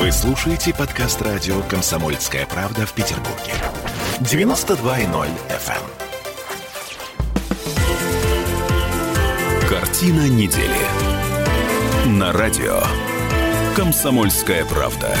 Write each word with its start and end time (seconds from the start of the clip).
Вы 0.00 0.10
слушаете 0.12 0.72
подкаст 0.72 1.20
радио 1.20 1.60
«Комсомольская 1.68 2.46
правда» 2.46 2.86
в 2.86 2.94
Петербурге. 2.94 3.52
92.0 4.20 5.28
FM. 5.50 5.76
эм. 9.60 9.68
Картина 9.68 10.26
недели. 10.26 10.80
На 12.06 12.32
радио 12.32 12.80
«Комсомольская 13.76 14.64
правда». 14.64 15.14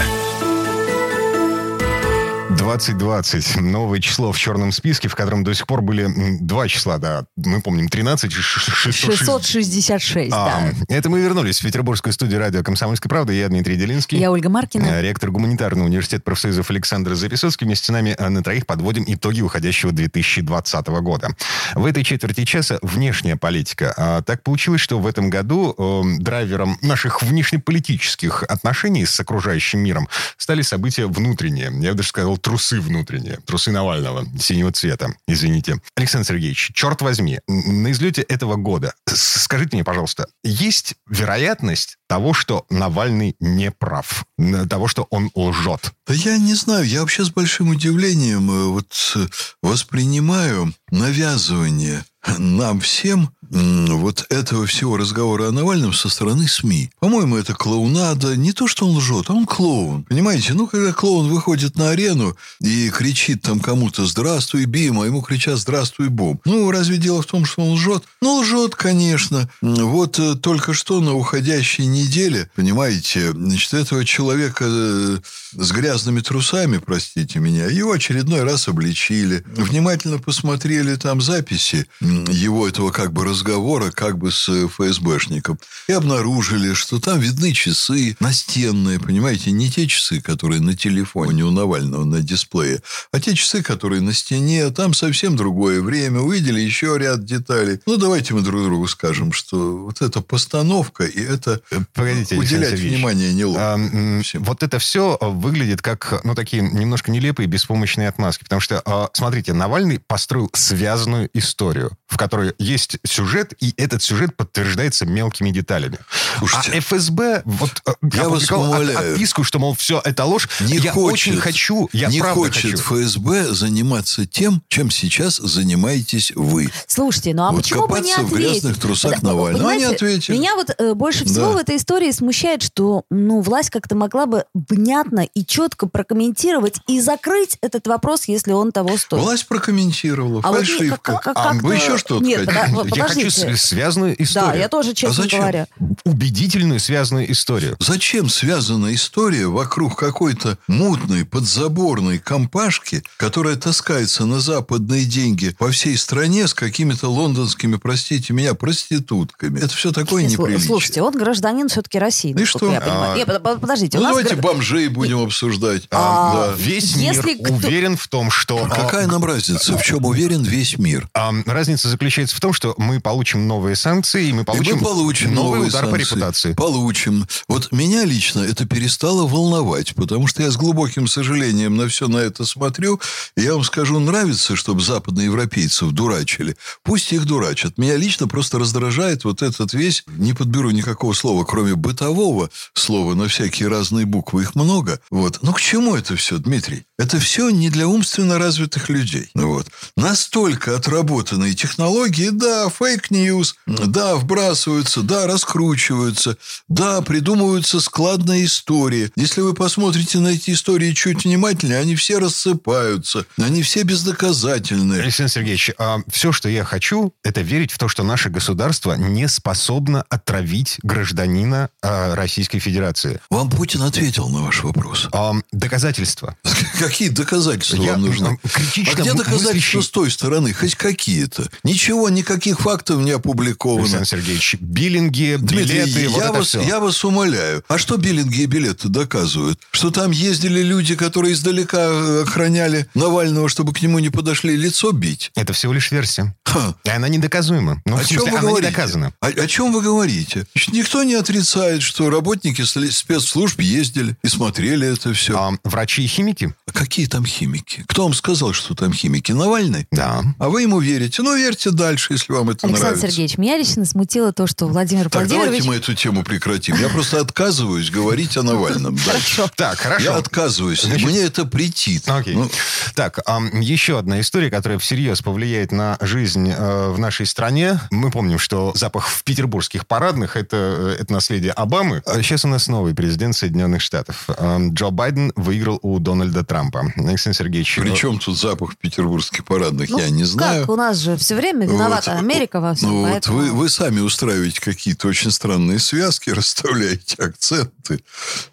2020. 2.76 3.60
Новое 3.60 4.00
число 4.00 4.32
в 4.32 4.38
черном 4.38 4.72
списке, 4.72 5.08
в 5.08 5.14
котором 5.16 5.44
до 5.44 5.54
сих 5.54 5.66
пор 5.66 5.82
были 5.82 6.06
два 6.40 6.68
числа, 6.68 6.98
да. 6.98 7.24
Мы 7.36 7.60
помним 7.60 7.88
13 7.88 8.30
и 8.30 8.34
ш- 8.34 8.60
ш- 8.60 8.72
660. 8.92 9.18
666, 9.42 10.32
А, 10.32 10.72
да. 10.88 10.94
Это 10.94 11.08
мы 11.10 11.20
вернулись 11.20 11.60
в 11.60 11.62
петербургскую 11.64 12.12
студию 12.12 12.38
радио 12.40 12.62
«Комсомольская 12.62 13.08
правда». 13.08 13.32
Я 13.32 13.48
Дмитрий 13.48 13.76
Делинский. 13.76 14.18
Я 14.18 14.30
Ольга 14.30 14.48
Маркина. 14.48 14.84
Э, 14.84 15.02
Ректор 15.02 15.30
гуманитарного 15.30 15.86
университета 15.86 16.22
профсоюзов 16.22 16.70
Александр 16.70 17.14
Записоцкий. 17.14 17.66
Вместе 17.66 17.86
с 17.86 17.88
нами 17.90 18.14
э, 18.16 18.28
на 18.28 18.42
троих 18.42 18.66
подводим 18.66 19.04
итоги 19.06 19.40
уходящего 19.40 19.92
2020 19.92 20.86
года. 20.88 21.30
В 21.74 21.86
этой 21.86 22.04
четверти 22.04 22.44
часа 22.44 22.78
внешняя 22.82 23.36
политика. 23.36 23.92
А, 23.96 24.22
Так 24.22 24.42
получилось, 24.42 24.80
что 24.80 24.98
в 25.00 25.06
этом 25.06 25.30
году 25.30 25.74
э, 25.76 26.02
драйвером 26.18 26.78
наших 26.82 27.22
внешнеполитических 27.22 28.44
отношений 28.44 29.04
с 29.06 29.18
окружающим 29.18 29.80
миром 29.80 30.08
стали 30.36 30.62
события 30.62 31.06
внутренние. 31.06 31.70
Я 31.80 31.90
бы 31.92 31.96
даже 31.98 32.08
сказал, 32.08 32.36
трусы 32.60 32.80
внутренние. 32.80 33.38
Трусы 33.46 33.70
Навального 33.70 34.26
синего 34.38 34.70
цвета. 34.70 35.14
Извините. 35.26 35.80
Александр 35.96 36.28
Сергеевич, 36.28 36.72
черт 36.74 37.00
возьми, 37.00 37.40
на 37.48 37.90
излете 37.90 38.20
этого 38.20 38.56
года, 38.56 38.92
скажите 39.06 39.76
мне, 39.76 39.82
пожалуйста, 39.84 40.26
есть 40.44 40.94
вероятность 41.08 41.96
того, 42.06 42.34
что 42.34 42.66
Навальный 42.68 43.34
не 43.40 43.70
прав? 43.70 44.26
Того, 44.68 44.88
что 44.88 45.06
он 45.08 45.30
лжет? 45.34 45.92
Да 46.06 46.12
я 46.12 46.36
не 46.36 46.54
знаю, 46.54 46.84
я 46.84 47.00
вообще 47.00 47.24
с 47.24 47.30
большим 47.30 47.70
удивлением 47.70 48.50
э, 48.50 48.64
вот 48.64 48.92
э, 49.16 49.26
воспринимаю 49.62 50.74
навязывание 50.90 52.04
нам 52.36 52.80
всем 52.80 53.30
вот 53.50 54.26
этого 54.30 54.66
всего 54.66 54.96
разговора 54.96 55.48
о 55.48 55.52
Навальном 55.52 55.92
со 55.92 56.08
стороны 56.08 56.46
СМИ. 56.46 56.90
По-моему, 57.00 57.36
это 57.36 57.54
клоунада. 57.54 58.36
Не 58.36 58.52
то, 58.52 58.68
что 58.68 58.86
он 58.86 58.96
лжет, 58.96 59.26
а 59.28 59.34
он 59.34 59.46
клоун. 59.46 60.04
Понимаете? 60.04 60.54
Ну, 60.54 60.66
когда 60.66 60.92
клоун 60.92 61.28
выходит 61.28 61.76
на 61.76 61.90
арену 61.90 62.36
и 62.60 62.90
кричит 62.90 63.42
там 63.42 63.60
кому-то 63.60 64.06
«Здравствуй, 64.06 64.64
Бим», 64.66 65.00
а 65.00 65.06
ему 65.06 65.20
кричат 65.20 65.58
«Здравствуй, 65.58 66.08
Бом». 66.08 66.40
Ну, 66.44 66.70
разве 66.70 66.96
дело 66.98 67.22
в 67.22 67.26
том, 67.26 67.44
что 67.44 67.62
он 67.62 67.72
лжет? 67.72 68.04
Ну, 68.22 68.38
лжет, 68.38 68.76
конечно. 68.76 69.48
Вот 69.60 70.18
э, 70.18 70.36
только 70.36 70.72
что 70.72 71.00
на 71.00 71.14
уходящей 71.14 71.86
неделе, 71.86 72.50
понимаете, 72.54 73.32
значит, 73.32 73.74
этого 73.74 74.04
человека 74.04 74.64
э, 74.66 75.18
с 75.52 75.72
грязными 75.72 76.20
трусами, 76.20 76.78
простите 76.78 77.40
меня, 77.40 77.66
его 77.66 77.92
очередной 77.92 78.44
раз 78.44 78.68
обличили. 78.68 79.44
Внимательно 79.56 80.18
посмотрели 80.18 80.94
там 80.94 81.20
записи 81.20 81.86
его 82.00 82.68
этого 82.68 82.90
как 82.90 83.12
бы 83.12 83.24
разговора 83.24 83.39
как 83.42 84.18
бы 84.18 84.30
с 84.30 84.48
э, 84.48 84.68
ФСБшником. 84.68 85.58
И 85.88 85.92
обнаружили, 85.92 86.74
что 86.74 87.00
там 87.00 87.20
видны 87.20 87.52
часы 87.52 88.16
настенные, 88.20 88.98
понимаете, 88.98 89.50
не 89.52 89.70
те 89.70 89.86
часы, 89.86 90.20
которые 90.20 90.60
на 90.60 90.76
телефоне 90.76 91.44
у 91.44 91.50
Навального 91.50 92.04
на 92.04 92.20
дисплее, 92.20 92.82
а 93.12 93.20
те 93.20 93.34
часы, 93.34 93.62
которые 93.62 94.00
на 94.00 94.12
стене, 94.12 94.70
там 94.70 94.94
совсем 94.94 95.36
другое 95.36 95.80
время, 95.80 96.20
увидели 96.20 96.60
еще 96.60 96.96
ряд 96.98 97.24
деталей. 97.24 97.80
Ну, 97.86 97.96
давайте 97.96 98.34
мы 98.34 98.42
друг 98.42 98.62
другу 98.64 98.88
скажем, 98.88 99.32
что 99.32 99.78
вот 99.78 100.02
эта 100.02 100.20
постановка 100.20 101.04
и 101.04 101.22
это 101.22 101.60
Э, 101.70 101.78
Погодите, 101.94 102.36
уделять 102.36 102.78
внимание 102.78 103.32
неловко. 103.32 103.74
А, 103.74 104.22
всем. 104.22 104.42
вот 104.42 104.62
это 104.62 104.78
все 104.78 105.18
выглядит 105.20 105.82
как, 105.82 106.20
ну, 106.24 106.34
такие 106.34 106.62
немножко 106.62 107.10
нелепые, 107.10 107.46
беспомощные 107.46 108.08
отмазки. 108.08 108.44
Потому 108.44 108.60
что, 108.60 108.82
а, 108.84 109.08
смотрите, 109.12 109.52
Навальный 109.52 110.00
построил 110.00 110.50
связанную 110.52 111.30
историю, 111.34 111.92
в 112.10 112.16
которой 112.16 112.54
есть 112.58 112.98
сюжет, 113.06 113.54
и 113.60 113.72
этот 113.76 114.02
сюжет 114.02 114.36
подтверждается 114.36 115.06
мелкими 115.06 115.50
деталями. 115.50 115.98
Слушайте, 116.38 116.72
а 116.72 116.80
ФСБ 116.80 117.42
вот 117.44 117.70
э, 117.86 117.92
я 118.12 118.28
вас 118.28 118.42
опубликовал 118.42 118.64
от- 118.74 118.80
умоляю. 118.80 119.12
отписку, 119.14 119.44
что, 119.44 119.58
мол, 119.58 119.74
все 119.74 120.00
это 120.04 120.24
ложь. 120.24 120.48
не 120.60 120.76
я 120.78 120.92
хочет, 120.92 121.12
очень 121.12 121.36
хочу, 121.40 121.88
я 121.92 122.08
не 122.08 122.20
правда 122.20 122.40
хочет 122.44 122.80
хочу. 122.80 123.06
ФСБ 123.06 123.54
заниматься 123.54 124.26
тем, 124.26 124.62
чем 124.68 124.90
сейчас 124.90 125.36
занимаетесь 125.36 126.32
вы. 126.34 126.70
Слушайте, 126.86 127.32
ну 127.34 127.44
а 127.44 127.52
Вот 127.52 127.62
почему 127.62 127.86
бы 127.86 128.00
не 128.00 128.10
копаться 128.12 128.22
в 128.22 128.26
ответить? 128.32 128.50
грязных 128.62 128.78
трусах 128.80 129.20
Да, 129.20 129.28
Навального. 129.28 129.58
понимаете, 129.58 129.86
Они 129.86 129.94
ответили. 129.94 130.36
Меня 130.36 130.54
вот 130.56 130.70
э, 130.76 130.94
больше 130.94 131.24
всего 131.24 131.46
Да. 131.46 131.52
в 131.52 131.56
этой 131.58 131.76
истории 131.76 132.10
смущает, 132.10 132.62
что 132.62 133.04
ну, 133.10 133.40
власть 133.40 133.70
как-то 133.70 133.94
могла 133.94 134.26
бы 134.26 134.44
внятно 134.68 135.20
и 135.32 135.44
четко 135.46 135.86
прокомментировать 135.86 136.80
и 136.88 137.00
закрыть 137.00 137.56
этот 137.62 137.86
вопрос, 137.86 138.24
если 138.26 138.52
он 138.52 138.72
того 138.72 138.96
стоит. 138.96 139.22
Власть 139.22 139.46
прокомментировала. 139.46 140.40
А 140.42 140.48
вот 140.50 140.60
не- 140.60 140.66
фальшивка. 140.66 140.98
как- 141.12 141.22
как- 141.22 141.36
А 141.36 141.52
вы 141.54 141.74
еще 141.76 141.98
что-то 142.00 142.24
Нет, 142.24 142.48
вот 142.70 142.96
Я 142.96 143.04
хочу 143.08 143.30
связанную 143.30 144.20
историю. 144.22 144.50
Да, 144.52 144.56
я 144.58 144.68
тоже, 144.68 144.94
честно 144.94 145.22
зачем? 145.22 145.40
говоря. 145.40 145.66
Убедительную 146.04 146.80
связанную 146.80 147.30
историю. 147.30 147.76
Зачем 147.78 148.28
связана 148.28 148.94
история 148.94 149.46
вокруг 149.46 149.96
какой-то 149.98 150.58
мутной, 150.66 151.24
подзаборной 151.24 152.18
компашки, 152.18 153.02
которая 153.16 153.56
таскается 153.56 154.24
на 154.26 154.40
западные 154.40 155.04
деньги 155.04 155.50
по 155.58 155.70
всей 155.70 155.96
стране 155.96 156.48
с 156.48 156.54
какими-то 156.54 157.08
лондонскими, 157.08 157.76
простите 157.76 158.32
меня, 158.32 158.54
проститутками? 158.54 159.58
Это 159.58 159.68
все 159.74 159.92
такое 159.92 160.22
неприличие. 160.24 160.66
Слушайте, 160.66 161.02
он 161.02 161.12
гражданин 161.16 161.68
все-таки 161.68 161.98
России. 161.98 162.34
И 162.38 162.44
что? 162.44 162.70
Я. 162.72 162.80
А, 162.84 163.16
Не, 163.16 163.24
под- 163.26 163.42
под- 163.42 163.60
подождите, 163.60 163.98
у 163.98 164.00
ну, 164.00 164.06
нас 164.08 164.16
давайте 164.16 164.34
гра- 164.36 164.42
бомжей 164.42 164.88
будем 164.88 165.20
обсуждать. 165.20 165.82
А, 165.90 166.46
Да. 166.48 166.54
Весь 166.56 166.96
Если 166.96 167.34
мир 167.34 167.44
кто- 167.44 167.54
уверен 167.54 167.96
в 167.96 168.08
том, 168.08 168.30
что... 168.30 168.64
а, 168.64 168.68
Какая 168.68 169.06
нам 169.06 169.24
разница? 169.24 169.76
В 169.76 169.82
чем 169.82 170.04
уверен 170.04 170.42
весь 170.42 170.78
мир? 170.78 171.08
А, 171.14 171.32
разница 171.46 171.89
заключается 171.90 172.36
в 172.36 172.40
том, 172.40 172.52
что 172.52 172.74
мы 172.78 173.00
получим 173.00 173.46
новые 173.46 173.76
санкции, 173.76 174.28
и 174.28 174.32
мы 174.32 174.44
получим, 174.44 174.72
и 174.72 174.74
мы 174.76 174.80
получим 174.80 175.34
новый 175.34 175.66
удар 175.66 175.84
по 175.84 175.90
санкции. 175.90 176.14
репутации. 176.14 176.52
Получим. 176.54 177.26
Вот 177.48 177.72
меня 177.72 178.04
лично 178.04 178.40
это 178.40 178.66
перестало 178.66 179.26
волновать, 179.26 179.94
потому 179.94 180.26
что 180.26 180.42
я 180.42 180.50
с 180.50 180.56
глубоким 180.56 181.06
сожалением 181.06 181.76
на 181.76 181.88
все 181.88 182.08
на 182.08 182.18
это 182.18 182.44
смотрю. 182.44 183.00
И 183.36 183.42
я 183.42 183.54
вам 183.54 183.64
скажу, 183.64 183.98
нравится, 183.98 184.56
чтобы 184.56 184.80
западноевропейцев 184.80 185.90
дурачили. 185.90 186.56
Пусть 186.82 187.12
их 187.12 187.26
дурачат. 187.26 187.78
Меня 187.78 187.96
лично 187.96 188.28
просто 188.28 188.58
раздражает 188.58 189.24
вот 189.24 189.42
этот 189.42 189.72
весь, 189.72 190.04
не 190.06 190.32
подберу 190.32 190.70
никакого 190.70 191.12
слова, 191.12 191.44
кроме 191.44 191.74
бытового 191.74 192.50
слова, 192.74 193.14
на 193.14 193.28
всякие 193.28 193.68
разные 193.68 194.06
буквы, 194.06 194.42
их 194.42 194.54
много. 194.54 195.00
Вот. 195.10 195.38
Ну, 195.42 195.52
к 195.52 195.60
чему 195.60 195.96
это 195.96 196.16
все, 196.16 196.38
Дмитрий? 196.38 196.84
Это 197.00 197.18
все 197.18 197.48
не 197.48 197.70
для 197.70 197.88
умственно 197.88 198.38
развитых 198.38 198.90
людей. 198.90 199.30
Вот. 199.34 199.68
Настолько 199.96 200.76
отработанные 200.76 201.54
технологии, 201.54 202.28
да, 202.28 202.68
fake 202.68 203.06
news, 203.06 203.54
да, 203.66 204.16
вбрасываются, 204.16 205.00
да, 205.00 205.26
раскручиваются, 205.26 206.36
да, 206.68 207.00
придумываются 207.00 207.80
складные 207.80 208.44
истории. 208.44 209.10
Если 209.16 209.40
вы 209.40 209.54
посмотрите 209.54 210.18
на 210.18 210.28
эти 210.28 210.50
истории 210.50 210.92
чуть 210.92 211.24
внимательнее, 211.24 211.78
они 211.78 211.96
все 211.96 212.18
рассыпаются, 212.18 213.24
они 213.38 213.62
все 213.62 213.82
бездоказательные. 213.82 215.00
Александр 215.00 215.32
Сергеевич, 215.32 215.70
все, 216.12 216.32
что 216.32 216.50
я 216.50 216.64
хочу, 216.64 217.14
это 217.24 217.40
верить 217.40 217.72
в 217.72 217.78
то, 217.78 217.88
что 217.88 218.02
наше 218.02 218.28
государство 218.28 218.92
не 218.92 219.26
способно 219.26 220.04
отравить 220.10 220.76
гражданина 220.82 221.70
а, 221.80 222.14
Российской 222.14 222.58
Федерации. 222.58 223.20
Вам 223.30 223.48
Путин 223.48 223.80
ответил 223.80 224.28
на 224.28 224.42
ваш 224.42 224.62
вопрос. 224.62 225.08
А, 225.12 225.32
доказательства. 225.50 226.36
Какие 226.90 227.08
доказательства 227.08 227.76
Я, 227.82 227.92
вам 227.92 228.02
нужны? 228.02 228.38
критично 228.42 228.92
а 228.92 229.00
где 229.00 229.14
доказательства 229.14 229.78
мыслящий- 229.78 229.82
с 229.82 229.88
той 229.90 230.10
стороны? 230.10 230.52
Хоть 230.52 230.74
какие-то. 230.74 231.48
Ничего, 231.62 232.08
никаких 232.08 232.60
фактов 232.60 233.00
не 233.00 233.12
опубликовано. 233.12 233.82
Александр 233.82 234.06
Сергеевич, 234.06 234.56
биллинги, 234.60 235.36
Дмитрий, 235.38 235.84
билеты, 235.84 236.08
вот 236.08 236.18
я, 236.18 236.24
это 236.24 236.32
вас, 236.32 236.48
все. 236.48 236.62
я 236.62 236.80
вас 236.80 237.04
умоляю. 237.04 237.62
А 237.68 237.78
что 237.78 237.96
биллинги 237.96 238.42
и 238.42 238.46
билеты 238.46 238.88
доказывают? 238.88 239.60
Что 239.70 239.90
там 239.90 240.10
ездили 240.10 240.62
люди, 240.62 240.96
которые 240.96 241.34
издалека 241.34 241.78
э, 241.78 242.22
охраняли 242.22 242.88
Навального, 242.94 243.48
чтобы 243.48 243.72
к 243.72 243.80
нему 243.82 244.00
не 244.00 244.10
подошли 244.10 244.56
лицо 244.56 244.90
бить? 244.90 245.30
Это 245.36 245.52
всего 245.52 245.72
лишь 245.72 245.92
версия. 245.92 246.34
Ха. 246.44 246.74
И 246.84 246.88
она 246.90 247.08
недоказуема. 247.08 247.80
Ну, 247.86 247.94
о 247.94 248.00
в 248.00 248.06
смысле, 248.06 248.16
чем 248.16 248.24
вы 248.24 248.30
она 248.30 248.40
не 248.40 248.46
говорите? 248.48 248.70
доказана. 248.72 249.12
О, 249.20 249.26
о 249.28 249.46
чем 249.46 249.72
вы 249.72 249.80
говорите? 249.80 250.46
Никто 250.72 251.04
не 251.04 251.14
отрицает, 251.14 251.82
что 251.82 252.10
работники 252.10 252.62
спецслужб 252.64 253.60
ездили 253.60 254.16
и 254.24 254.28
смотрели 254.28 254.88
это 254.92 255.14
все. 255.14 255.38
А, 255.38 255.52
врачи 255.64 256.02
и 256.02 256.06
химики? 256.08 256.52
Какие 256.80 257.04
там 257.04 257.26
химики? 257.26 257.84
Кто 257.88 258.04
вам 258.04 258.14
сказал, 258.14 258.54
что 258.54 258.74
там 258.74 258.94
химики? 258.94 259.32
Навальный? 259.32 259.86
Да. 259.90 260.22
А 260.38 260.48
вы 260.48 260.62
ему 260.62 260.80
верите? 260.80 261.20
Ну, 261.20 261.36
верьте 261.36 261.70
дальше, 261.72 262.14
если 262.14 262.32
вам 262.32 262.48
это 262.48 262.66
Александр 262.66 262.92
нравится. 262.92 263.06
Сергеевич, 263.08 263.36
меня 263.36 263.58
лично 263.58 263.84
смутило 263.84 264.32
то, 264.32 264.46
что 264.46 264.66
Владимир 264.66 265.10
Так, 265.10 265.26
Владимирович... 265.26 265.46
давайте 265.46 265.68
мы 265.68 265.74
эту 265.76 265.92
тему 265.92 266.24
прекратим. 266.24 266.76
Я 266.76 266.88
просто 266.88 267.20
отказываюсь 267.20 267.90
говорить 267.90 268.38
о 268.38 268.42
Навальном. 268.42 268.94
дальше. 268.96 269.10
Хорошо. 269.10 269.50
Так, 269.56 269.78
хорошо. 269.78 270.04
Я 270.04 270.16
отказываюсь. 270.16 270.82
Мне 270.86 271.18
это 271.20 271.44
претит. 271.44 272.08
Окей. 272.08 272.34
Ну, 272.34 272.50
Так, 272.94 273.18
еще 273.60 273.98
одна 273.98 274.18
история, 274.22 274.48
которая 274.50 274.78
всерьез 274.78 275.20
повлияет 275.20 275.72
на 275.72 275.98
жизнь 276.00 276.48
э, 276.50 276.88
в 276.92 276.98
нашей 276.98 277.26
стране. 277.26 277.78
Мы 277.90 278.10
помним, 278.10 278.38
что 278.38 278.72
запах 278.74 279.06
в 279.06 279.22
петербургских 279.24 279.86
парадных 279.86 280.34
это, 280.34 280.56
э, 280.56 280.96
это 281.02 281.12
наследие 281.12 281.52
Обамы. 281.52 282.02
А 282.06 282.22
сейчас 282.22 282.46
у 282.46 282.48
нас 282.48 282.68
новый 282.68 282.94
президент 282.94 283.36
Соединенных 283.36 283.82
Штатов. 283.82 284.30
Джо 284.70 284.88
Байден 284.88 285.34
выиграл 285.36 285.78
у 285.82 285.98
Дональда 285.98 286.42
Трампа. 286.42 286.69
Александр 286.96 287.36
Сергеевич. 287.36 287.78
э, 287.78 287.82
при 287.82 287.94
чем 287.94 288.18
тут 288.18 288.38
запах 288.38 288.76
петербургских 288.76 289.44
парадных, 289.44 289.90
Ну, 289.90 289.98
я 289.98 290.10
не 290.10 290.24
знаю. 290.24 290.62
Как? 290.62 290.70
У 290.70 290.76
нас 290.76 290.96
же 290.98 291.16
все 291.16 291.34
время 291.36 291.66
виновата 291.66 292.10
Вот. 292.12 292.18
Америка 292.20 292.60
во 292.60 292.74
всем. 292.74 292.90
Ну, 292.90 293.00
вот 293.02 293.10
поэтому- 293.10 293.38
вы, 293.38 293.50
вы 293.52 293.68
сами 293.68 294.00
устраиваете 294.00 294.60
какие-то 294.60 295.08
очень 295.08 295.30
странные 295.30 295.78
связки, 295.78 296.30
расставляете 296.34 297.16
акценты. 297.22 298.00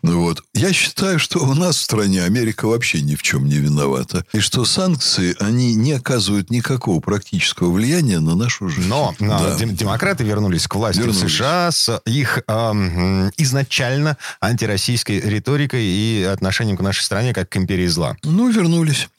Ну 0.01 0.21
вот. 0.21 0.43
Я 0.53 0.73
считаю, 0.73 1.19
что 1.19 1.39
у 1.39 1.53
нас 1.53 1.77
в 1.77 1.81
стране 1.81 2.23
Америка 2.23 2.67
вообще 2.67 3.01
ни 3.01 3.15
в 3.15 3.21
чем 3.21 3.45
не 3.45 3.57
виновата. 3.57 4.25
И 4.33 4.39
что 4.39 4.65
санкции, 4.65 5.35
они 5.39 5.75
не 5.75 5.93
оказывают 5.93 6.49
никакого 6.49 6.99
практического 7.01 7.71
влияния 7.71 8.19
на 8.19 8.35
нашу 8.35 8.69
жизнь. 8.69 8.87
Но 8.87 9.13
а, 9.19 9.23
Да. 9.23 9.55
дем- 9.57 9.75
демократы 9.75 10.23
вернулись 10.23 10.67
к 10.67 10.75
власти 10.75 10.99
Вернулись. 10.99 11.21
в 11.21 11.29
США 11.29 11.71
с 11.71 12.01
их 12.05 12.39
ам, 12.47 13.29
изначально 13.37 14.17
антироссийской 14.41 15.19
риторикой 15.19 15.83
и 15.83 16.23
отношением 16.23 16.77
к 16.77 16.81
нашей 16.81 17.03
стране 17.03 17.33
как 17.33 17.49
к 17.49 17.57
империи 17.57 17.87
зла. 17.87 18.06
Ну, 18.24 18.50
вернулись. 18.50 19.09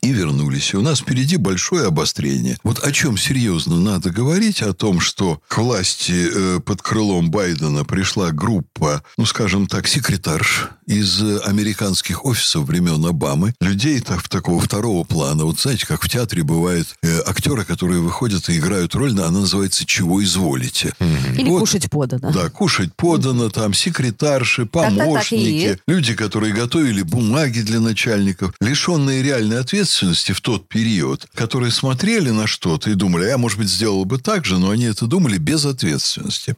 И 0.00 0.10
вернулись. 0.10 0.72
И 0.72 0.76
у 0.76 0.80
нас 0.80 1.00
впереди 1.00 1.36
большое 1.36 1.86
обострение. 1.86 2.58
Вот 2.64 2.80
о 2.80 2.90
чем 2.90 3.16
серьезно 3.16 3.78
надо 3.78 4.10
говорить? 4.10 4.62
О 4.62 4.72
том, 4.72 5.00
что 5.00 5.40
к 5.46 5.58
власти 5.58 6.28
э, 6.34 6.60
под 6.60 6.82
крылом 6.82 7.30
Байдена 7.30 7.84
пришла 7.84 8.32
группа, 8.32 9.04
ну, 9.16 9.26
скажем 9.26 9.66
так, 9.66 9.86
секретарш 9.86 10.70
из 10.86 11.22
э, 11.22 11.38
американских 11.44 12.24
офисов 12.24 12.64
времен 12.64 13.04
Обамы. 13.04 13.54
Людей 13.60 14.00
так, 14.00 14.28
такого 14.28 14.60
второго 14.60 15.04
плана. 15.04 15.44
Вот 15.44 15.60
знаете, 15.60 15.86
как 15.86 16.04
в 16.04 16.08
театре 16.08 16.42
бывают 16.42 16.88
э, 17.02 17.20
актеры, 17.26 17.64
которые 17.64 18.00
выходят 18.00 18.48
и 18.48 18.58
играют 18.58 18.94
роль, 18.94 19.12
она 19.12 19.30
называется 19.30 19.84
«Чего 19.86 20.22
изволите?». 20.22 20.92
Или 21.36 21.48
Вот. 21.48 21.60
кушать 21.60 21.90
подано. 21.90 22.30
Да, 22.32 22.48
кушать 22.50 22.94
подано, 22.94 23.50
там 23.50 23.74
секретарши, 23.74 24.66
так 24.66 24.92
и 24.92 24.96
помощники, 24.96 25.42
есть. 25.42 25.78
люди, 25.86 26.14
которые 26.14 26.52
готовили 26.52 27.02
бумаги 27.02 27.60
для 27.60 27.80
начальников, 27.80 28.52
лишенные 28.60 29.22
реальной 29.22 29.60
ответственности 29.60 30.32
в 30.32 30.40
тот 30.40 30.68
период, 30.68 31.26
которые 31.34 31.70
смотрели 31.70 32.30
на 32.30 32.46
что-то 32.46 32.90
и 32.90 32.94
думали, 32.94 33.24
«А 33.24 33.28
я, 33.28 33.38
может 33.38 33.58
быть, 33.58 33.68
сделал 33.68 34.04
бы 34.04 34.18
так 34.18 34.44
же, 34.44 34.58
но 34.58 34.70
они 34.70 34.84
это 34.84 35.06
думали 35.06 35.38
без 35.38 35.64
ответственности. 35.64 36.56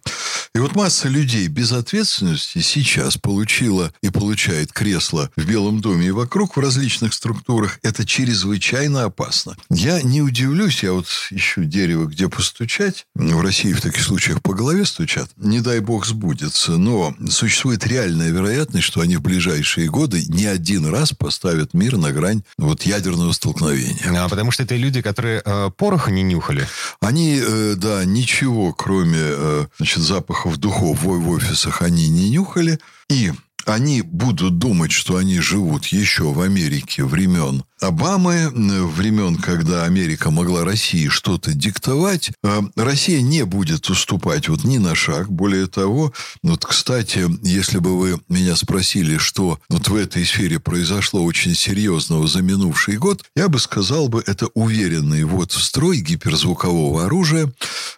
И 0.54 0.58
вот 0.58 0.74
масса 0.74 1.08
людей 1.08 1.48
без 1.48 1.72
ответственности 1.72 2.60
сейчас 2.60 3.16
получила 3.16 3.92
и 4.02 4.10
получает 4.14 4.72
кресло 4.72 5.30
в 5.36 5.44
Белом 5.44 5.80
доме 5.80 6.06
и 6.06 6.10
вокруг 6.10 6.56
в 6.56 6.60
различных 6.60 7.12
структурах. 7.12 7.78
Это 7.82 8.06
чрезвычайно 8.06 9.04
опасно. 9.04 9.56
Я 9.70 10.00
не 10.02 10.22
удивлюсь, 10.22 10.82
я 10.82 10.92
вот 10.92 11.08
ищу 11.30 11.64
дерево, 11.64 12.06
где 12.06 12.28
постучать. 12.28 13.06
В 13.14 13.40
России 13.42 13.72
в 13.72 13.80
таких 13.80 14.02
случаях 14.02 14.40
по 14.40 14.54
голове 14.54 14.84
стучат. 14.84 15.28
Не 15.36 15.60
дай 15.60 15.80
бог 15.80 16.06
сбудется. 16.06 16.76
Но 16.76 17.14
существует 17.28 17.86
реальная 17.86 18.30
вероятность, 18.30 18.86
что 18.86 19.00
они 19.00 19.16
в 19.16 19.22
ближайшие 19.22 19.90
годы 19.90 20.24
не 20.28 20.46
один 20.46 20.86
раз 20.86 21.12
поставят 21.12 21.74
мир 21.74 21.96
на 21.96 22.12
грань 22.12 22.44
вот 22.56 22.82
ядерного 22.82 23.32
столкновения. 23.32 24.24
А, 24.24 24.28
Потому 24.28 24.52
что 24.52 24.62
это 24.62 24.76
люди, 24.76 25.02
которые 25.02 25.42
э, 25.44 25.70
пороха 25.76 26.12
не 26.12 26.22
нюхали. 26.22 26.68
Они, 27.00 27.40
э, 27.44 27.74
да, 27.76 28.04
ничего, 28.04 28.72
кроме 28.72 29.18
э, 29.20 29.66
значит, 29.78 30.02
запахов 30.02 30.56
духов 30.58 31.02
в, 31.02 31.06
в 31.06 31.28
офисах, 31.30 31.82
они 31.82 32.08
не 32.08 32.30
нюхали. 32.30 32.78
И 33.08 33.32
они 33.66 34.02
будут 34.02 34.58
думать, 34.58 34.92
что 34.92 35.16
они 35.16 35.40
живут 35.40 35.86
еще 35.86 36.32
в 36.32 36.40
Америке 36.40 37.04
времен 37.04 37.64
Обамы, 37.84 38.50
времен, 38.50 39.36
когда 39.36 39.84
Америка 39.84 40.30
могла 40.30 40.64
России 40.64 41.08
что-то 41.08 41.52
диктовать. 41.52 42.30
Э, 42.42 42.62
Россия 42.76 43.20
не 43.20 43.44
будет 43.44 43.90
уступать 43.90 44.48
вот 44.48 44.64
ни 44.64 44.78
на 44.78 44.94
шаг. 44.94 45.30
Более 45.30 45.66
того, 45.66 46.14
вот, 46.42 46.64
кстати, 46.64 47.26
если 47.42 47.78
бы 47.78 47.98
вы 47.98 48.20
меня 48.28 48.56
спросили, 48.56 49.18
что 49.18 49.58
вот 49.68 49.88
в 49.88 49.96
этой 49.96 50.24
сфере 50.24 50.60
произошло 50.60 51.22
очень 51.24 51.54
серьезного 51.54 52.26
за 52.26 52.40
минувший 52.40 52.96
год, 52.96 53.22
я 53.36 53.48
бы 53.48 53.58
сказал 53.58 54.08
бы, 54.08 54.22
это 54.26 54.46
уверенный 54.54 55.24
вот 55.24 55.52
строй 55.52 55.98
гиперзвукового 55.98 57.04
оружия. 57.04 57.52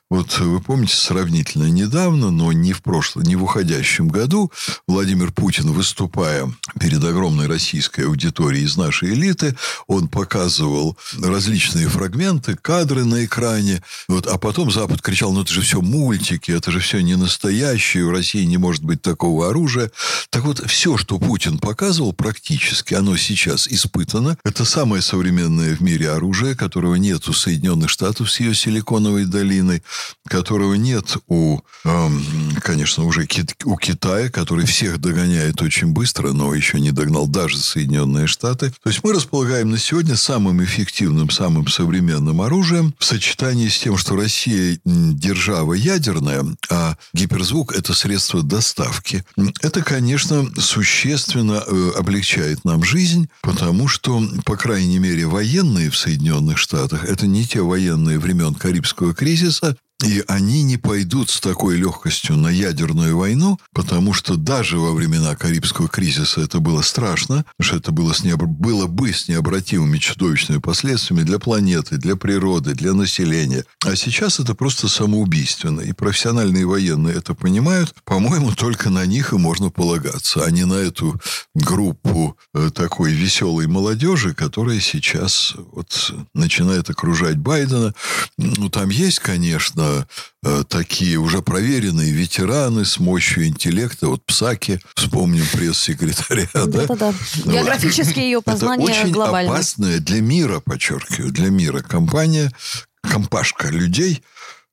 Вот 0.08 0.38
вы 0.38 0.60
помните, 0.60 0.94
сравнительно 0.94 1.64
недавно, 1.64 2.30
но 2.30 2.52
не 2.52 2.72
в 2.72 2.80
прошлом, 2.80 3.24
не 3.24 3.34
в 3.34 3.42
уходящем 3.42 4.06
году, 4.06 4.52
Владимир 4.86 5.32
Путин, 5.32 5.72
выступая 5.72 6.48
перед 6.78 7.02
огромной 7.02 7.48
российской 7.48 8.02
аудиторией 8.02 8.66
из 8.66 8.76
нашей 8.76 9.14
элиты, 9.14 9.56
он 9.88 10.06
показывал 10.06 10.96
различные 11.20 11.88
фрагменты, 11.88 12.54
кадры 12.54 13.04
на 13.04 13.24
экране, 13.24 13.82
вот, 14.06 14.28
а 14.28 14.38
потом 14.38 14.70
Запад 14.70 15.02
кричал, 15.02 15.32
ну 15.32 15.42
это 15.42 15.52
же 15.52 15.62
все 15.62 15.80
мультики, 15.80 16.52
это 16.52 16.70
же 16.70 16.78
все 16.78 17.00
не 17.00 17.16
настоящее, 17.16 18.04
у 18.04 18.12
России 18.12 18.44
не 18.44 18.58
может 18.58 18.84
быть 18.84 19.02
такого 19.02 19.48
оружия. 19.48 19.90
Так 20.30 20.44
вот, 20.44 20.62
все, 20.70 20.96
что 20.96 21.18
Путин 21.18 21.58
показывал 21.58 22.12
практически, 22.12 22.94
оно 22.94 23.16
сейчас 23.16 23.66
испытано. 23.66 24.38
Это 24.44 24.64
самое 24.64 25.02
современное 25.02 25.74
в 25.74 25.80
мире 25.80 26.10
оружие, 26.10 26.54
которого 26.54 26.94
нет 26.94 27.26
у 27.26 27.32
Соединенных 27.32 27.90
Штатов 27.90 28.30
с 28.30 28.38
ее 28.38 28.54
силиконовой 28.54 29.24
долиной, 29.24 29.82
которого 30.28 30.74
нет 30.74 31.16
у, 31.28 31.60
эм, 31.84 32.24
конечно, 32.60 33.04
уже 33.04 33.26
у 33.64 33.76
Китая, 33.76 34.28
который 34.30 34.66
всех 34.66 34.98
догоняет 35.00 35.62
очень 35.62 35.88
быстро, 35.88 36.32
но 36.32 36.54
еще 36.54 36.80
не 36.80 36.90
догнал 36.90 37.26
даже 37.26 37.58
Соединенные 37.58 38.26
Штаты. 38.26 38.72
То 38.82 38.90
есть 38.90 39.02
мы 39.04 39.12
располагаем 39.12 39.70
на 39.70 39.78
сегодня 39.78 40.16
самым 40.16 40.62
эффективным, 40.64 41.30
самым 41.30 41.68
современным 41.68 42.40
оружием 42.40 42.94
в 42.98 43.04
сочетании 43.04 43.68
с 43.68 43.78
тем, 43.78 43.96
что 43.96 44.16
Россия 44.16 44.78
держава 44.84 45.74
ядерная, 45.74 46.44
а 46.70 46.96
гиперзвук– 47.12 47.72
это 47.76 47.94
средство 47.94 48.42
доставки. 48.42 49.24
Это, 49.62 49.82
конечно, 49.82 50.46
существенно 50.58 51.62
э, 51.66 51.90
облегчает 51.96 52.64
нам 52.64 52.84
жизнь, 52.84 53.28
потому 53.42 53.88
что, 53.88 54.22
по 54.44 54.56
крайней 54.56 54.98
мере, 54.98 55.26
военные 55.26 55.90
в 55.90 55.96
Соединенных 55.96 56.58
Штатах– 56.58 57.04
это 57.08 57.26
не 57.26 57.46
те 57.46 57.60
военные 57.62 58.18
времен 58.18 58.54
Карибского 58.54 59.14
кризиса, 59.14 59.76
и 60.04 60.22
они 60.28 60.62
не 60.62 60.76
пойдут 60.76 61.30
с 61.30 61.40
такой 61.40 61.76
легкостью 61.76 62.36
на 62.36 62.48
ядерную 62.48 63.16
войну, 63.16 63.58
потому 63.72 64.12
что 64.12 64.36
даже 64.36 64.78
во 64.78 64.92
времена 64.92 65.34
Карибского 65.36 65.88
кризиса 65.88 66.42
это 66.42 66.60
было 66.60 66.82
страшно, 66.82 67.44
потому 67.56 67.66
что 67.66 67.76
это 67.76 67.92
было, 67.92 68.12
с 68.12 68.22
необр- 68.22 68.46
было 68.46 68.86
бы 68.86 69.12
с 69.12 69.28
необратимыми 69.28 69.96
чудовищными 69.98 70.60
последствиями 70.60 71.24
для 71.24 71.38
планеты, 71.38 71.96
для 71.96 72.16
природы, 72.16 72.74
для 72.74 72.92
населения. 72.92 73.64
А 73.84 73.96
сейчас 73.96 74.38
это 74.38 74.54
просто 74.54 74.88
самоубийственно. 74.88 75.80
И 75.80 75.92
профессиональные 75.92 76.66
военные 76.66 77.16
это 77.16 77.34
понимают. 77.34 77.94
По-моему, 78.04 78.52
только 78.52 78.90
на 78.90 79.06
них 79.06 79.32
и 79.32 79.36
можно 79.36 79.70
полагаться, 79.70 80.44
а 80.44 80.50
не 80.50 80.66
на 80.66 80.74
эту 80.74 81.18
группу 81.56 82.36
э, 82.54 82.70
такой 82.74 83.12
веселой 83.12 83.66
молодежи, 83.66 84.34
которая 84.34 84.78
сейчас 84.80 85.54
вот 85.72 86.12
начинает 86.34 86.90
окружать 86.90 87.38
Байдена. 87.38 87.94
Ну, 88.36 88.68
там 88.68 88.90
есть, 88.90 89.20
конечно, 89.20 90.06
э, 90.44 90.64
такие 90.68 91.16
уже 91.16 91.40
проверенные 91.40 92.12
ветераны 92.12 92.84
с 92.84 92.98
мощью 92.98 93.46
интеллекта. 93.46 94.08
Вот 94.08 94.24
Псаки, 94.26 94.80
вспомним 94.94 95.44
пресс-секретаря, 95.52 96.48
да? 96.54 96.66
Да-да-да. 96.66 97.14
Ну, 97.44 97.52
Географические 97.52 98.26
ее 98.26 98.38
Это 98.40 98.50
познания 98.52 98.84
очень 98.84 99.10
глобальны. 99.10 99.48
опасная 99.50 99.98
для 100.00 100.20
мира, 100.20 100.60
подчеркиваю, 100.60 101.32
для 101.32 101.48
мира 101.48 101.80
компания, 101.80 102.52
компашка 103.00 103.68
людей. 103.68 104.22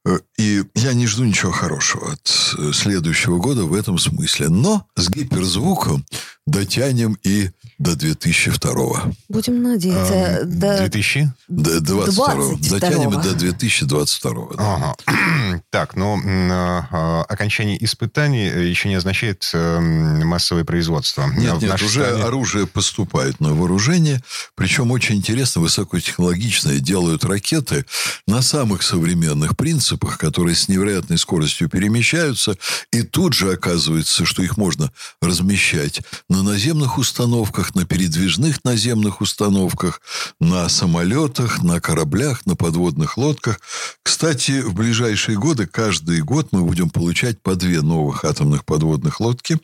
Э, 0.06 0.18
И 0.38 0.64
я 0.76 0.94
не 0.94 1.08
жду 1.08 1.24
ничего 1.24 1.52
хорошего 1.52 2.12
от 2.14 2.56
э, 2.58 2.72
следующего 2.74 3.38
года 3.38 3.64
в 3.66 3.74
этом 3.74 3.98
смысле. 3.98 4.50
Но 4.50 4.86
с 4.96 5.10
гиперзвуком 5.10 6.06
дотянем 6.46 7.18
и 7.24 7.52
до 7.80 7.96
2002. 7.96 9.12
Будем 9.30 9.64
надеяться. 9.64 10.14
Эм, 10.14 10.60
да. 10.60 10.78
2000? 10.80 11.32
До 11.48 11.80
22. 11.80 12.36
22. 12.58 12.80
Дотянем 12.80 13.10
и 13.20 13.24
до 13.24 13.34
2022. 13.34 14.48
да. 14.58 14.76
Ага. 14.76 14.96
Так, 15.70 15.96
но 15.96 16.16
м, 16.16 16.50
а, 16.52 17.24
окончание 17.30 17.84
испытаний 17.84 18.46
еще 18.48 18.90
не 18.90 18.96
означает 18.96 19.50
массовое 19.54 20.64
производство. 20.66 21.28
Нет, 21.28 21.62
нет, 21.62 21.82
уже 21.82 22.02
стране- 22.02 22.24
оружие 22.24 22.68
поступает 22.68 23.40
на 23.40 23.54
вооружение. 23.54 24.22
Причем 24.56 24.92
очень 24.92 25.16
интересно, 25.16 25.62
высокотехнологичные 25.62 26.80
делают 26.80 27.24
ракеты 27.24 27.86
на 28.28 28.42
самых 28.42 28.82
современных 28.84 29.56
принципах, 29.56 29.93
которые 29.98 30.56
с 30.56 30.68
невероятной 30.68 31.18
скоростью 31.18 31.70
перемещаются. 31.70 32.58
И 32.92 33.04
тут 33.04 33.34
же 33.34 33.52
оказывается, 33.52 34.26
что 34.26 34.44
их 34.44 34.58
можно 34.58 34.92
размещать 35.22 36.02
на 36.30 36.44
наземных 36.44 36.98
установках, 36.98 37.76
на 37.76 37.86
передвижных 37.86 38.64
наземных 38.64 39.22
установках, 39.22 40.02
на 40.40 40.70
самолетах, 40.70 41.62
на 41.62 41.80
кораблях, 41.80 42.46
на 42.46 42.56
подводных 42.56 43.18
лодках. 43.18 43.60
Кстати, 44.04 44.62
в 44.62 44.74
ближайшие 44.74 45.38
годы, 45.38 45.66
каждый 45.66 46.22
год 46.22 46.50
мы 46.52 46.64
будем 46.64 46.90
получать 46.90 47.42
по 47.42 47.56
две 47.56 47.82
новых 47.82 48.26
атомных 48.26 48.66
подводных 48.66 49.20
лодки. 49.20 49.58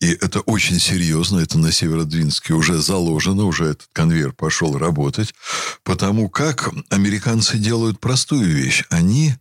И 0.00 0.10
это 0.10 0.40
очень 0.40 0.78
серьезно. 0.78 1.40
Это 1.40 1.58
на 1.58 1.72
Северодвинске 1.72 2.54
уже 2.54 2.78
заложено, 2.78 3.44
уже 3.44 3.66
этот 3.66 3.88
конвейер 3.92 4.32
пошел 4.32 4.76
работать. 4.76 5.34
Потому 5.82 6.28
как 6.28 6.70
американцы 6.90 7.58
делают 7.58 8.00
простую 8.00 8.54
вещь. 8.54 8.84
Они 8.90 9.34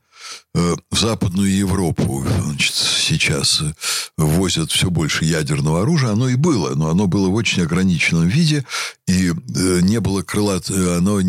в 0.54 0.98
Западную 0.98 1.52
Европу 1.52 2.24
значит, 2.28 2.74
сейчас 2.76 3.62
э, 3.62 3.74
возят 4.18 4.72
все 4.72 4.92
больше 4.92 5.26
ядерного 5.26 5.82
оружия. 5.82 6.12
Оно 6.12 6.30
и 6.30 6.36
было, 6.36 6.76
но 6.76 6.90
оно 6.90 7.08
было 7.08 7.30
в 7.30 7.34
очень 7.34 7.64
ограниченном 7.64 8.28
виде, 8.28 8.64
и 9.08 9.30
э, 9.30 9.80
не 9.82 10.00
было 10.00 10.22
крылат... 10.22 10.70
Оно 10.70 11.20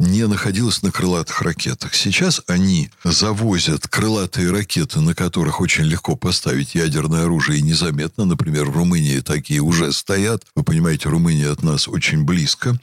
не 0.00 0.26
находилось 0.26 0.82
на 0.82 0.90
крылатых 0.90 1.42
ракетах. 1.42 1.94
Сейчас 1.94 2.42
они 2.46 2.90
завозят 3.04 3.86
крылатые 3.86 4.50
ракеты, 4.50 5.00
на 5.00 5.14
которых 5.14 5.60
очень 5.60 5.84
легко 5.84 6.16
поставить 6.16 6.74
ядерное 6.74 7.24
оружие 7.24 7.58
и 7.58 7.62
незаметно. 7.62 8.24
Например, 8.24 8.64
в 8.64 8.76
Румынии 8.76 9.20
такие 9.20 9.60
уже 9.60 9.92
стоят. 9.92 10.44
Вы 10.54 10.64
понимаете, 10.64 11.08
Румыния 11.08 11.50
от 11.50 11.62
нас 11.62 11.86
очень 11.86 12.24
близко. 12.24 12.78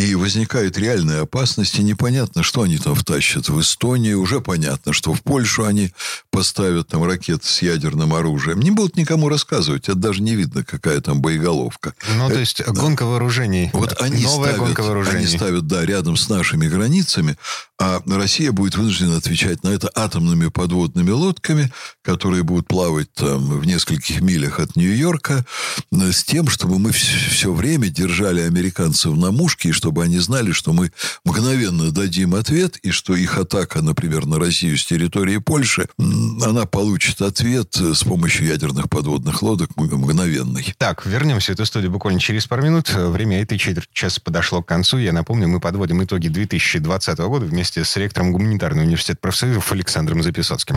И 0.00 0.14
возникает 0.14 0.78
реальная 0.78 1.22
опасность, 1.22 1.78
и 1.78 1.82
непонятно, 1.82 2.42
что 2.42 2.62
они 2.62 2.78
там 2.78 2.94
втащат 2.94 3.50
в 3.50 3.60
Эстонию. 3.60 4.20
Уже 4.20 4.40
понятно, 4.40 4.94
что 4.94 5.12
в 5.12 5.22
Польшу 5.22 5.64
они 5.64 5.92
поставят 6.30 6.88
там 6.88 7.04
ракеты 7.04 7.46
с 7.46 7.60
ядерным 7.60 8.14
оружием. 8.14 8.60
Не 8.60 8.70
будут 8.70 8.96
никому 8.96 9.28
рассказывать, 9.28 9.88
это 9.90 9.98
даже 9.98 10.22
не 10.22 10.36
видно, 10.36 10.64
какая 10.64 11.00
там 11.02 11.20
боеголовка. 11.20 11.92
Ну, 12.16 12.28
то 12.28 12.38
есть 12.38 12.60
это, 12.60 12.72
гонка 12.72 13.04
вооружений. 13.04 13.68
Вот 13.74 14.00
они 14.00 14.22
Новая 14.22 14.52
ставят, 14.52 14.66
гонка 14.66 14.80
вооружений. 14.82 15.18
Они 15.18 15.26
ставят, 15.26 15.66
да, 15.66 15.84
рядом 15.84 16.16
с 16.16 16.28
нашими 16.30 16.66
границами, 16.66 17.36
а 17.78 18.02
Россия 18.06 18.52
будет 18.52 18.76
вынуждена 18.76 19.16
отвечать 19.16 19.62
на 19.64 19.68
это 19.68 19.90
атомными 19.94 20.48
подводными 20.48 21.10
лодками, 21.10 21.70
которые 22.02 22.42
будут 22.42 22.68
плавать 22.68 23.12
там 23.12 23.58
в 23.58 23.66
нескольких 23.66 24.20
милях 24.20 24.60
от 24.60 24.76
Нью-Йорка, 24.76 25.44
с 25.90 26.24
тем, 26.24 26.48
чтобы 26.48 26.78
мы 26.78 26.92
все 26.92 27.52
время 27.52 27.88
держали 27.88 28.40
американцев 28.40 29.14
на 29.16 29.30
мушке, 29.30 29.70
и 29.70 29.72
чтобы 29.72 29.89
они 29.98 30.18
знали, 30.18 30.52
что 30.52 30.72
мы 30.72 30.92
мгновенно 31.24 31.90
дадим 31.90 32.34
ответ, 32.34 32.76
и 32.78 32.90
что 32.90 33.14
их 33.14 33.38
атака, 33.38 33.82
например, 33.82 34.26
на 34.26 34.38
Россию 34.38 34.78
с 34.78 34.84
территории 34.86 35.38
Польши, 35.38 35.88
она 35.98 36.66
получит 36.66 37.20
ответ 37.22 37.74
с 37.74 38.04
помощью 38.04 38.46
ядерных 38.46 38.88
подводных 38.88 39.42
лодок 39.42 39.70
мгновенный. 39.76 40.74
Так, 40.78 41.04
вернемся 41.06 41.52
в 41.52 41.54
эту 41.54 41.66
студию 41.66 41.90
буквально 41.90 42.20
через 42.20 42.46
пару 42.46 42.62
минут. 42.62 42.92
Время 42.92 43.42
этой 43.42 43.58
четверти 43.58 43.90
часа 43.92 44.20
подошло 44.22 44.62
к 44.62 44.66
концу. 44.66 44.98
Я 44.98 45.12
напомню, 45.12 45.48
мы 45.48 45.60
подводим 45.60 46.02
итоги 46.04 46.28
2020 46.28 47.18
года 47.18 47.46
вместе 47.46 47.84
с 47.84 47.96
ректором 47.96 48.32
Гуманитарного 48.32 48.84
университета 48.84 49.18
профсоюзов 49.20 49.72
Александром 49.72 50.22
Записоцким. 50.22 50.76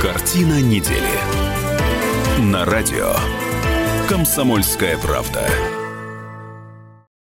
Картина 0.00 0.60
недели. 0.60 1.02
На 2.38 2.64
радио. 2.64 3.16
Комсомольская 4.08 4.96
правда. 4.96 5.48